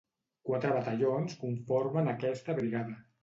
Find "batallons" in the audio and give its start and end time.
0.77-1.35